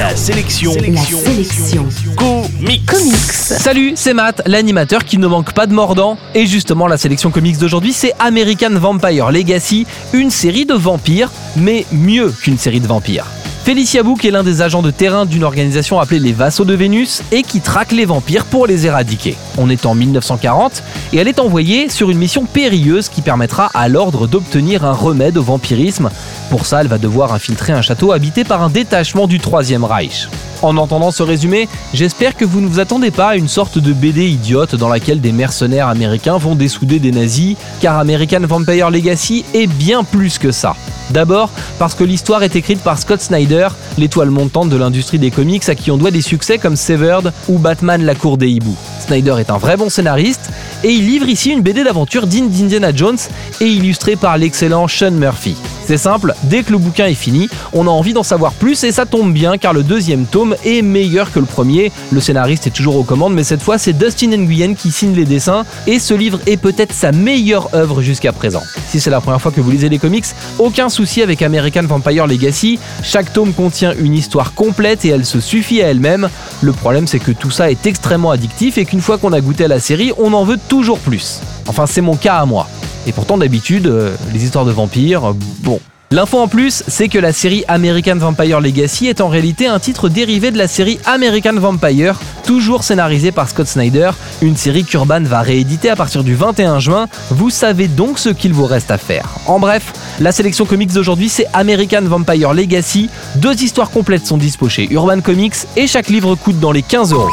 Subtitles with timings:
[0.00, 0.72] La sélection.
[0.72, 1.86] La sélection.
[2.16, 2.86] Comics.
[2.86, 3.32] Comics.
[3.32, 6.16] Salut, c'est Matt, l'animateur qui ne manque pas de mordant.
[6.34, 11.84] Et justement, la sélection comics d'aujourd'hui, c'est American Vampire Legacy, une série de vampires, mais
[11.92, 13.26] mieux qu'une série de vampires.
[13.70, 17.22] Felicia Book est l'un des agents de terrain d'une organisation appelée les Vassaux de Vénus
[17.30, 19.36] et qui traque les vampires pour les éradiquer.
[19.58, 20.82] On est en 1940
[21.12, 25.36] et elle est envoyée sur une mission périlleuse qui permettra à l'ordre d'obtenir un remède
[25.38, 26.10] au vampirisme.
[26.50, 30.26] Pour ça, elle va devoir infiltrer un château habité par un détachement du Troisième Reich.
[30.62, 33.92] En entendant ce résumé, j'espère que vous ne vous attendez pas à une sorte de
[33.92, 39.44] BD idiote dans laquelle des mercenaires américains vont dessouder des nazis, car American Vampire Legacy
[39.54, 40.74] est bien plus que ça.
[41.10, 45.68] D'abord parce que l'histoire est écrite par Scott Snyder, l'étoile montante de l'industrie des comics
[45.68, 48.76] à qui on doit des succès comme Severed ou Batman la cour des hiboux.
[49.06, 50.50] Snyder est un vrai bon scénariste
[50.84, 53.18] et il livre ici une BD d'aventure digne d'Indiana Jones
[53.60, 55.56] et illustrée par l'excellent Sean Murphy.
[55.90, 58.92] C'est simple, dès que le bouquin est fini, on a envie d'en savoir plus et
[58.92, 61.90] ça tombe bien car le deuxième tome est meilleur que le premier.
[62.12, 65.24] Le scénariste est toujours aux commandes mais cette fois c'est Dustin Nguyen qui signe les
[65.24, 68.62] dessins et ce livre est peut-être sa meilleure œuvre jusqu'à présent.
[68.88, 70.26] Si c'est la première fois que vous lisez les comics,
[70.60, 75.40] aucun souci avec American Vampire Legacy, chaque tome contient une histoire complète et elle se
[75.40, 76.28] suffit à elle-même.
[76.62, 79.64] Le problème c'est que tout ça est extrêmement addictif et qu'une fois qu'on a goûté
[79.64, 81.40] à la série, on en veut toujours plus.
[81.66, 82.68] Enfin c'est mon cas à moi.
[83.06, 85.80] Et pourtant d'habitude, euh, les histoires de vampires, euh, bon.
[86.12, 90.08] L'info en plus, c'est que la série American Vampire Legacy est en réalité un titre
[90.08, 94.10] dérivé de la série American Vampire, toujours scénarisée par Scott Snyder,
[94.42, 97.06] une série qu'Urban va rééditer à partir du 21 juin.
[97.30, 99.28] Vous savez donc ce qu'il vous reste à faire.
[99.46, 103.08] En bref, la sélection comics d'aujourd'hui c'est American Vampire Legacy.
[103.36, 107.12] Deux histoires complètes sont dispo chez Urban Comics et chaque livre coûte dans les 15
[107.12, 107.30] euros.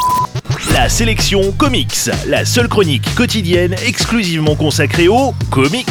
[0.73, 2.09] La sélection comics.
[2.27, 5.87] La seule chronique quotidienne exclusivement consacrée aux comics.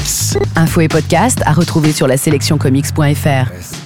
[0.55, 3.86] Info et podcast à retrouver sur la sélectioncomics.fr.